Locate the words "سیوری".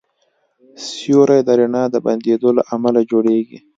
0.87-1.39